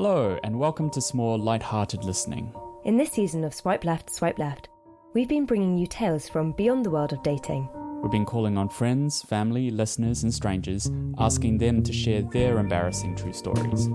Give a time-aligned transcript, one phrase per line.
[0.00, 2.54] Hello, and welcome to some more light-hearted listening.
[2.84, 4.68] In this season of Swipe Left, Swipe Left,
[5.12, 7.68] we've been bringing you tales from beyond the world of dating.
[8.00, 10.88] We've been calling on friends, family, listeners, and strangers,
[11.18, 13.88] asking them to share their embarrassing true stories.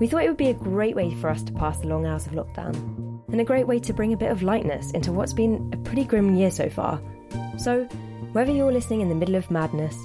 [0.00, 2.26] We thought it would be a great way for us to pass the long hours
[2.26, 2.76] of lockdown,
[3.30, 6.04] and a great way to bring a bit of lightness into what's been a pretty
[6.04, 6.98] grim year so far.
[7.58, 7.86] So,
[8.32, 9.96] whether you're listening in the middle of madness,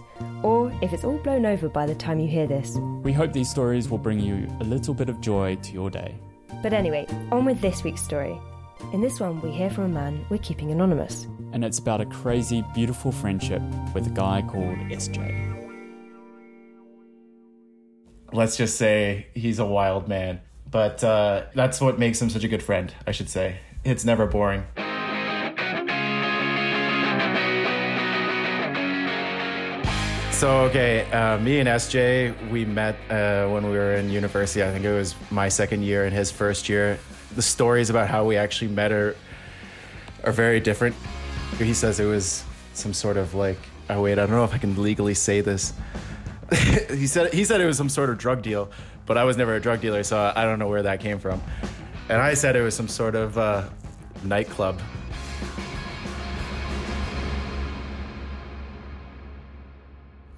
[0.43, 2.77] or if it's all blown over by the time you hear this.
[3.03, 6.15] We hope these stories will bring you a little bit of joy to your day.
[6.61, 8.39] But anyway, on with this week's story.
[8.93, 11.27] In this one, we hear from a man we're keeping anonymous.
[11.53, 13.61] And it's about a crazy, beautiful friendship
[13.93, 15.47] with a guy called SJ.
[18.33, 20.41] Let's just say he's a wild man.
[20.69, 23.57] But uh, that's what makes him such a good friend, I should say.
[23.83, 24.63] It's never boring.
[30.41, 34.63] So okay, uh, me and SJ, we met uh, when we were in university.
[34.63, 36.97] I think it was my second year and his first year.
[37.35, 39.15] The stories about how we actually met are
[40.23, 40.95] are very different.
[41.59, 42.43] He says it was
[42.73, 43.59] some sort of like,
[43.91, 45.73] oh wait, I don't know if I can legally say this.
[46.89, 48.71] he said he said it was some sort of drug deal,
[49.05, 51.39] but I was never a drug dealer, so I don't know where that came from.
[52.09, 53.69] And I said it was some sort of uh,
[54.23, 54.81] nightclub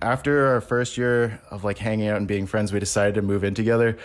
[0.04, 3.44] after our first year of like hanging out and being friends, we decided to move
[3.44, 3.98] in together.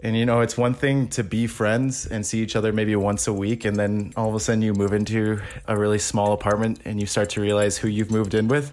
[0.00, 3.26] And you know, it's one thing to be friends and see each other maybe once
[3.26, 6.80] a week, and then all of a sudden you move into a really small apartment
[6.84, 8.72] and you start to realize who you've moved in with.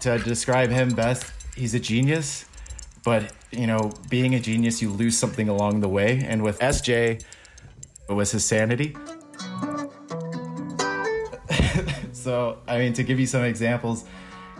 [0.00, 2.46] To describe him best, he's a genius,
[3.04, 6.24] but you know, being a genius, you lose something along the way.
[6.24, 7.24] And with SJ,
[8.08, 8.96] it was his sanity.
[12.12, 14.04] so, I mean, to give you some examples,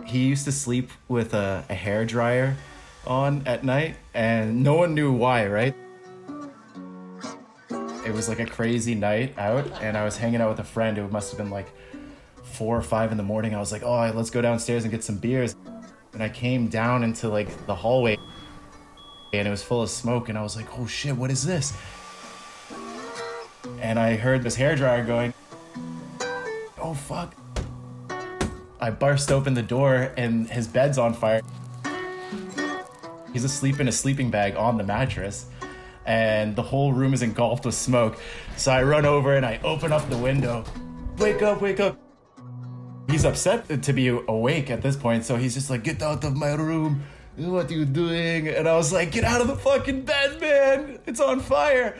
[0.07, 2.55] he used to sleep with a, a hair dryer
[3.05, 5.75] on at night, and no one knew why, right?
[8.05, 10.97] It was like a crazy night out, and I was hanging out with a friend.
[10.97, 11.67] It must have been like
[12.43, 13.53] four or five in the morning.
[13.53, 15.55] I was like, "Oh, let's go downstairs and get some beers."
[16.13, 18.17] And I came down into like the hallway,
[19.33, 20.29] and it was full of smoke.
[20.29, 21.73] And I was like, "Oh shit, what is this?"
[23.81, 25.33] And I heard this hair dryer going.
[26.79, 27.35] Oh fuck!
[28.79, 31.41] I burst open the door and his bed's on fire.
[33.33, 35.47] He's asleep in a sleeping bag on the mattress,
[36.05, 38.19] and the whole room is engulfed with smoke.
[38.55, 40.63] So I run over and I open up the window.
[41.17, 41.99] Wake up, wake up.
[43.09, 46.35] He's upset to be awake at this point, so he's just like, Get out of
[46.35, 47.03] my room.
[47.35, 48.47] What are you doing?
[48.47, 50.99] And I was like, Get out of the fucking bed, man.
[51.05, 51.99] It's on fire.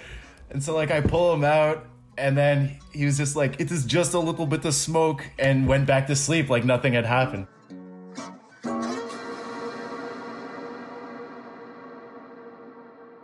[0.49, 1.85] And so, like, I pull him out
[2.17, 5.67] and then he was just like, it is just a little bit of smoke, and
[5.67, 7.47] went back to sleep like nothing had happened.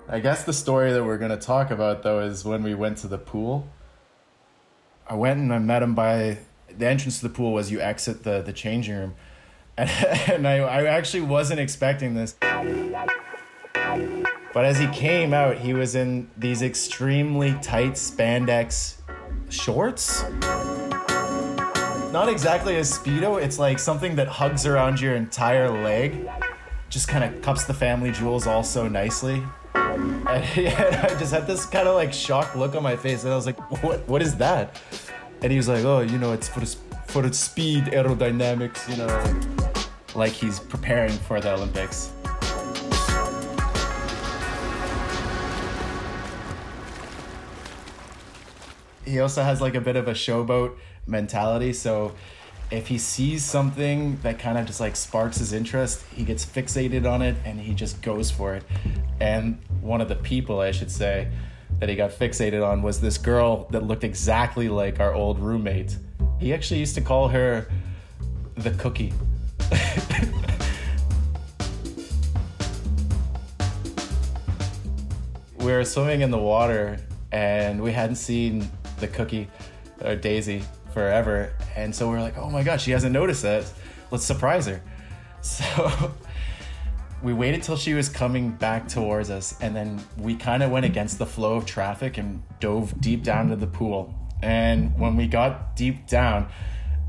[0.08, 3.00] I guess the story that we're going to talk about, though, is when we went
[3.00, 3.68] to the pool.
[5.08, 6.38] I went and I met him by
[6.78, 9.16] the entrance to the pool was you exit the, the changing room.
[9.76, 9.90] And,
[10.30, 12.36] and I, I actually wasn't expecting this.
[14.54, 18.98] But as he came out, he was in these extremely tight spandex
[19.50, 20.24] shorts.
[22.12, 26.30] Not exactly a Speedo, it's like something that hugs around your entire leg.
[26.90, 29.42] Just kind of cups the family jewels all so nicely.
[29.74, 33.36] And, I just had this kind of like shocked look on my face, and I
[33.36, 34.08] was like, "What?
[34.08, 34.80] What is that?"
[35.42, 36.64] And he was like, "Oh, you know, it's for
[37.08, 42.12] for speed aerodynamics, you know, like he's preparing for the Olympics."
[49.06, 50.78] He also has like a bit of a showboat
[51.08, 51.74] mentality.
[51.74, 52.14] So
[52.72, 57.10] if he sees something that kind of just like sparks his interest, he gets fixated
[57.10, 58.64] on it and he just goes for it.
[59.20, 61.28] And one of the people, I should say,
[61.80, 65.98] that he got fixated on was this girl that looked exactly like our old roommate.
[66.40, 67.68] He actually used to call her
[68.56, 69.14] the cookie.
[75.58, 76.98] we were swimming in the water
[77.32, 78.70] and we hadn't seen
[79.04, 79.50] the cookie
[80.04, 80.64] or Daisy
[80.94, 81.54] forever.
[81.76, 83.72] And so we are like, oh my gosh, she hasn't noticed that.
[84.12, 84.82] Let's surprise her.
[85.42, 86.14] So
[87.22, 90.86] we waited till she was coming back towards us, and then we kind of went
[90.86, 94.16] against the flow of traffic and dove deep down to the pool.
[94.42, 96.48] And when we got deep down,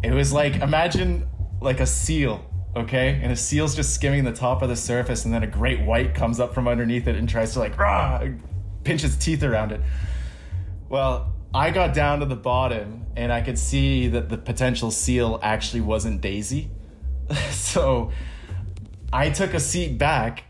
[0.02, 1.28] it was like imagine
[1.60, 2.44] like a seal,
[2.74, 3.20] okay?
[3.22, 6.12] And a seal's just skimming the top of the surface, and then a great white
[6.12, 8.24] comes up from underneath it and tries to like rah,
[8.82, 9.80] pinch its teeth around it.
[10.88, 15.38] Well, I got down to the bottom and I could see that the potential seal
[15.40, 16.68] actually wasn't Daisy.
[17.52, 18.10] so
[19.12, 20.44] I took a seat back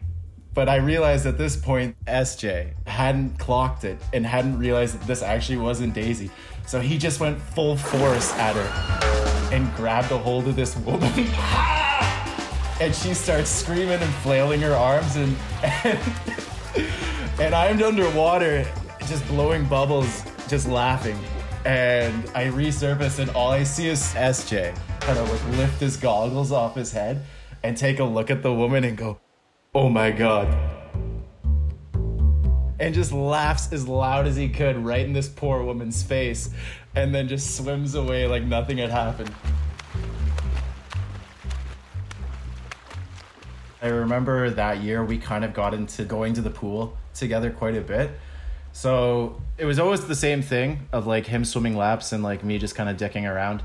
[0.55, 5.21] But I realized at this point, SJ hadn't clocked it and hadn't realized that this
[5.21, 6.31] actually wasn't Daisy.
[6.65, 11.13] So he just went full force at her and grabbed a hold of this woman.
[12.81, 15.37] and she starts screaming and flailing her arms and
[15.85, 15.99] and,
[17.41, 18.65] and I'm underwater
[19.07, 21.19] just blowing bubbles, just laughing.
[21.65, 26.53] And I resurface and all I see is SJ kind of like lift his goggles
[26.53, 27.25] off his head
[27.63, 29.19] and take a look at the woman and go,
[29.75, 30.49] oh my god.
[32.79, 36.51] And just laughs as loud as he could right in this poor woman's face
[36.95, 39.33] and then just swims away like nothing had happened.
[43.83, 47.77] I remember that year we kind of got into going to the pool together quite
[47.77, 48.11] a bit.
[48.75, 52.59] So it was always the same thing of like him swimming laps and like me
[52.59, 53.63] just kind of dicking around.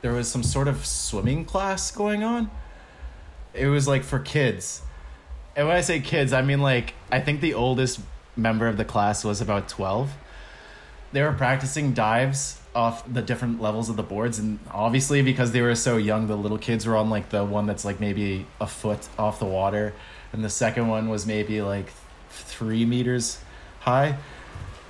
[0.00, 2.50] There was some sort of swimming class going on.
[3.52, 4.80] It was like for kids.
[5.54, 8.00] And when I say kids, I mean like I think the oldest
[8.34, 10.10] member of the class was about 12.
[11.12, 15.60] They were practicing dives off the different levels of the boards and obviously because they
[15.60, 18.66] were so young the little kids were on like the one that's like maybe a
[18.66, 19.92] foot off the water
[20.32, 21.92] and the second one was maybe like
[22.32, 23.38] three meters
[23.80, 24.16] high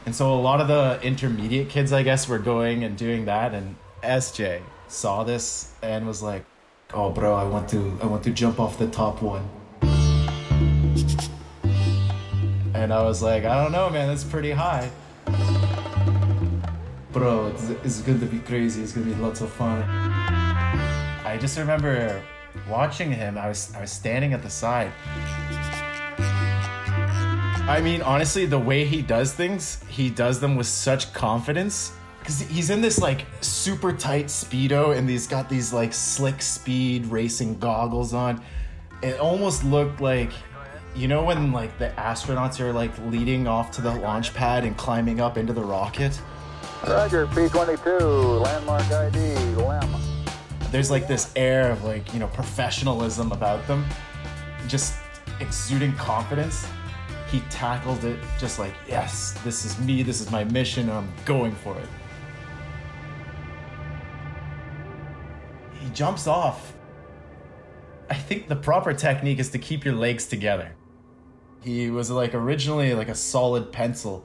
[0.06, 3.54] and so a lot of the intermediate kids i guess were going and doing that
[3.54, 6.44] and sj saw this and was like
[6.94, 9.48] oh bro i want to i want to jump off the top one
[12.74, 14.90] and i was like i don't know man that's pretty high
[17.12, 18.82] bro, it's, it's going to be crazy.
[18.82, 19.82] It's going to be lots of fun.
[19.82, 22.22] I just remember
[22.68, 23.38] watching him.
[23.38, 24.90] I was I was standing at the side.
[27.68, 31.92] I mean, honestly, the way he does things, he does them with such confidence.
[32.24, 37.06] Cause he's in this like super tight speedo, and he's got these like slick speed
[37.06, 38.40] racing goggles on.
[39.02, 40.30] It almost looked like
[40.94, 44.76] you know when like the astronauts are like leading off to the launch pad and
[44.76, 46.20] climbing up into the rocket
[46.86, 49.88] Roger, P-22, landmark ID, LEM.
[50.72, 53.84] There's like this air of like, you know, professionalism about them.
[54.66, 54.96] Just
[55.38, 56.66] exuding confidence.
[57.32, 61.12] He tackled it just like, yes, this is me, this is my mission, and I'm
[61.24, 61.88] going for it.
[65.80, 66.74] He jumps off.
[68.08, 70.76] I think the proper technique is to keep your legs together.
[71.64, 74.24] He was like originally like a solid pencil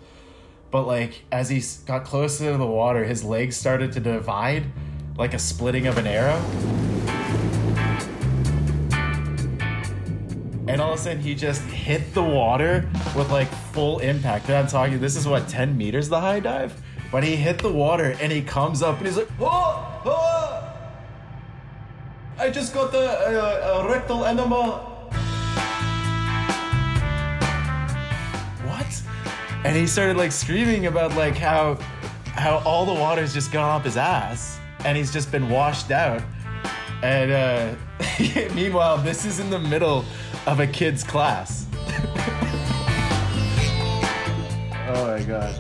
[0.72, 4.66] but like as he got closer to the water, his legs started to divide
[5.16, 6.40] like a splitting of an arrow.
[10.78, 14.48] And all of a sudden, he just hit the water with like full impact.
[14.48, 16.80] And I'm talking, this is what, 10 meters the high dive?
[17.12, 19.50] But he hit the water and he comes up and he's like, Whoa!
[20.06, 20.72] Whoa!
[22.38, 24.78] I just got a, rectal enema
[28.68, 29.02] What?
[29.66, 31.80] and he started like screaming about like how
[32.34, 36.22] how all the water's just gone up his ass and he's just been washed out
[37.04, 37.76] and uh,
[38.56, 40.06] meanwhile this is in the middle
[40.46, 41.66] of a kid's class.
[44.90, 45.54] Oh my god.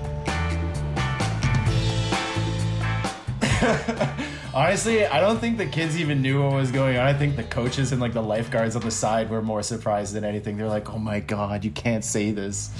[4.53, 7.05] Honestly i don't think the kids even knew what was going on.
[7.05, 10.23] I think the coaches and like the lifeguards on the side were more surprised than
[10.23, 10.55] anything.
[10.55, 12.71] They're like oh my god you can't say this.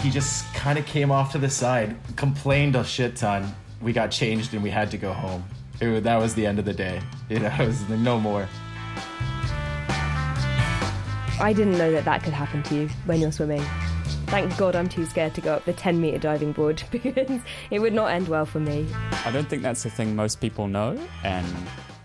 [0.00, 3.54] He just kind of came off to the side, complained a shit ton.
[3.84, 5.44] We got changed and we had to go home.
[5.78, 7.00] It, that was the end of the day.
[7.30, 8.48] You know, it was no more.
[11.40, 13.62] I didn't know that that could happen to you when you're swimming.
[14.26, 17.78] Thank God I'm too scared to go up the 10 metre diving board because it
[17.78, 18.86] would not end well for me.
[19.24, 21.46] I don't think that's a thing most people know, and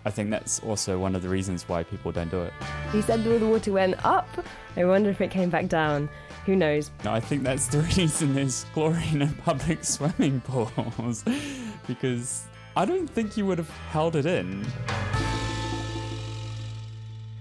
[0.06, 2.54] I think that's also one of the reasons why people don't do it.
[2.92, 4.28] He said the water went up.
[4.78, 6.10] I wonder if it came back down.
[6.46, 6.92] Who knows?
[7.04, 11.24] No, I think that's the reason there's chlorine in public swimming pools.
[11.90, 12.46] Because
[12.78, 14.66] I don't think you would have held it in.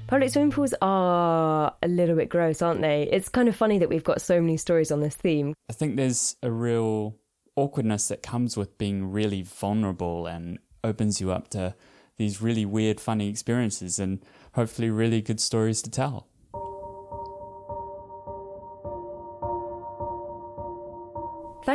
[0.06, 3.02] Public swimming pools are a little bit gross, aren't they?
[3.12, 5.52] It's kind of funny that we've got so many stories on this theme.
[5.68, 7.14] I think there's a real
[7.56, 11.74] awkwardness that comes with being really vulnerable and opens you up to
[12.16, 14.24] these really weird, funny experiences and
[14.54, 16.26] hopefully really good stories to tell.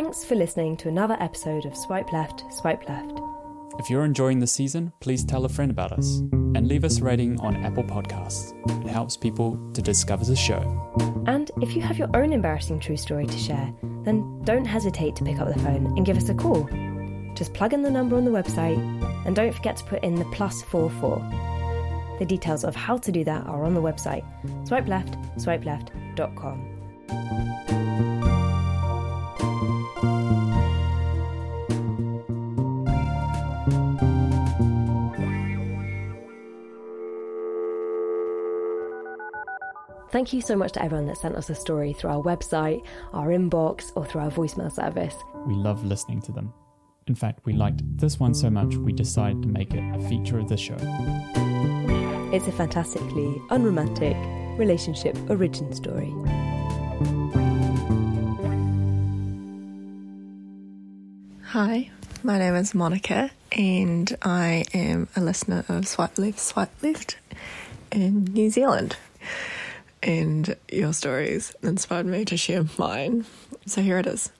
[0.03, 3.21] Thanks for listening to another episode of Swipe Left, Swipe Left.
[3.79, 7.03] If you're enjoying the season, please tell a friend about us and leave us a
[7.05, 8.51] rating on Apple Podcasts.
[8.85, 10.59] It helps people to discover the show.
[11.25, 15.23] And if you have your own embarrassing true story to share, then don't hesitate to
[15.23, 16.67] pick up the phone and give us a call.
[17.33, 18.77] Just plug in the number on the website
[19.25, 21.15] and don't forget to put in the plus 44.
[22.19, 24.25] The details of how to do that are on the website
[24.67, 26.73] swipeleft, swipeleft.com.
[40.13, 43.29] Thank you so much to everyone that sent us a story through our website, our
[43.29, 45.15] inbox, or through our voicemail service.
[45.47, 46.53] We love listening to them.
[47.07, 50.37] In fact, we liked this one so much we decided to make it a feature
[50.37, 50.77] of the show.
[52.31, 54.15] It's a fantastically unromantic
[54.55, 56.13] relationship origin story.
[61.45, 61.89] Hi,
[62.21, 67.17] my name is Monica, and I am a listener of Swipe Left, Swipe Left
[67.91, 68.95] in New Zealand.
[70.03, 73.25] And your stories inspired me to share mine.
[73.65, 74.31] So here it is.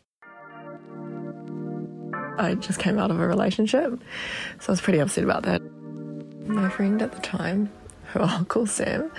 [2.37, 3.97] I just came out of a relationship,
[4.59, 5.61] so I was pretty upset about that.
[6.47, 7.71] My friend at the time,
[8.11, 9.09] who I'll call Sam,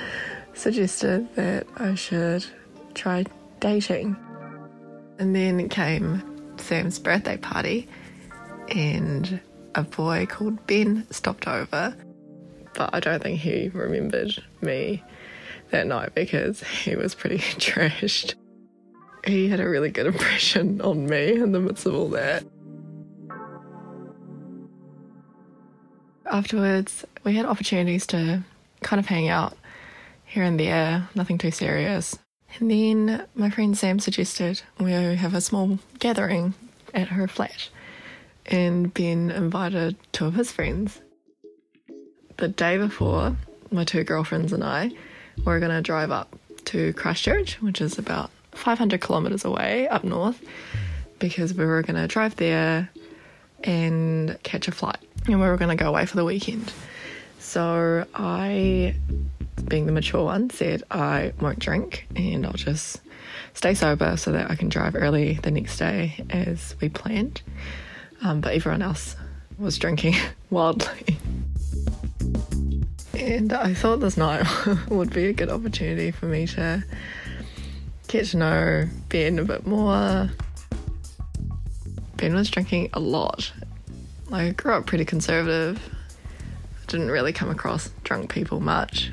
[0.53, 2.45] suggested that I should
[2.93, 3.25] try
[3.61, 4.17] dating.
[5.19, 6.23] And then came
[6.59, 7.89] Sam's birthday party,
[8.69, 9.41] and
[9.75, 11.97] a boy called Ben stopped over.
[12.75, 15.03] But I don't think he remembered me
[15.71, 18.35] that night because he was pretty trashed.
[19.27, 22.45] He had a really good impression on me in the midst of all that.
[26.27, 28.43] Afterwards, we had opportunities to
[28.83, 29.57] kind of hang out
[30.25, 32.19] here and there, nothing too serious.
[32.59, 36.55] And then my friend Sam suggested we have a small gathering
[36.93, 37.69] at her flat,
[38.47, 41.01] and Ben invited two of his friends.
[42.37, 43.37] The day before,
[43.71, 44.93] my two girlfriends and I
[45.45, 46.37] were going to drive up
[46.67, 50.43] to Christchurch, which is about 500 kilometres away up north,
[51.19, 52.91] because we were going to drive there
[53.63, 56.73] and catch a flight, and we were going to go away for the weekend.
[57.39, 58.95] So I,
[59.69, 63.01] being the mature one, said I won't drink and I'll just
[63.55, 67.43] stay sober so that I can drive early the next day as we planned.
[68.23, 69.17] Um, but everyone else
[69.59, 70.15] was drinking
[70.51, 71.19] wildly.
[73.25, 74.47] And I thought this night
[74.91, 76.85] would be a good opportunity for me to
[78.07, 80.31] get to know Ben a bit more.
[82.19, 83.51] Ben was drinking a lot.
[84.31, 85.81] I grew up pretty conservative.
[86.23, 89.11] I didn't really come across drunk people much.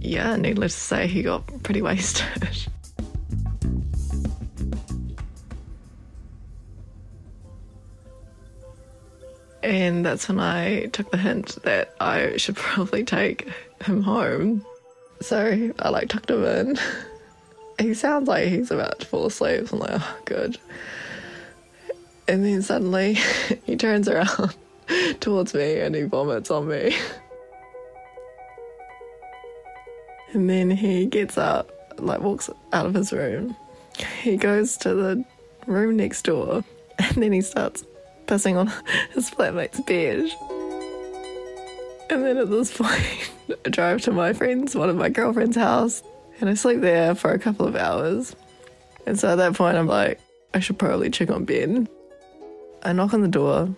[0.00, 2.68] Yeah, needless to say, he got pretty wasted.
[9.68, 13.46] And that's when I took the hint that I should probably take
[13.84, 14.64] him home.
[15.20, 16.78] So I like tucked him in.
[17.80, 19.72] He sounds like he's about to fall asleep.
[19.72, 20.58] I'm like, oh, good.
[22.26, 23.18] And then suddenly
[23.66, 24.56] he turns around
[25.20, 26.96] towards me and he vomits on me.
[30.32, 31.70] And then he gets up,
[32.00, 33.54] like walks out of his room.
[34.22, 35.24] He goes to the
[35.68, 36.64] room next door
[36.98, 37.84] and then he starts
[38.28, 38.68] pissing on
[39.14, 40.30] his flatmate's bed.
[42.10, 43.32] And then at this point,
[43.64, 46.02] I drive to my friend's, one of my girlfriend's house,
[46.40, 48.36] and I sleep there for a couple of hours.
[49.06, 50.20] And so at that point, I'm like,
[50.54, 51.88] I should probably check on Ben.
[52.82, 53.74] I knock on the door.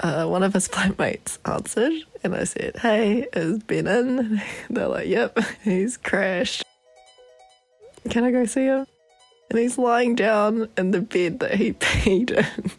[0.00, 1.92] Uh, one of his flatmates answered,
[2.24, 4.42] and I said, Hey, is Ben in?
[4.70, 6.64] They're like, Yep, he's crashed.
[8.08, 8.86] Can I go see him?
[9.50, 12.70] And he's lying down in the bed that he peed in.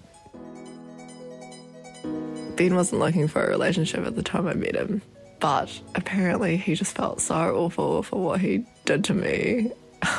[2.60, 5.02] Ben wasn't looking for a relationship at the time I met him,
[5.40, 9.72] but apparently he just felt so awful for what he did to me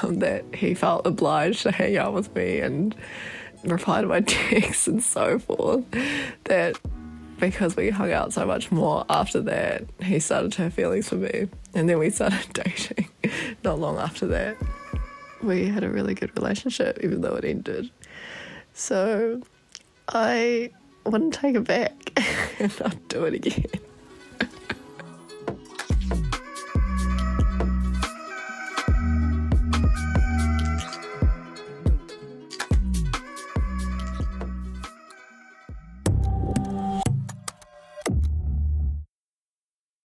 [0.02, 2.96] um, that he felt obliged to hang out with me and
[3.62, 5.84] reply to my texts and so forth.
[6.44, 6.80] That
[7.38, 11.16] because we hung out so much more after that, he started to have feelings for
[11.16, 11.46] me.
[11.74, 13.10] And then we started dating
[13.62, 14.56] not long after that.
[15.42, 17.90] We had a really good relationship, even though it ended.
[18.72, 19.42] So
[20.08, 20.70] I
[21.04, 22.12] wouldn't take it back
[22.58, 23.80] and not do it again.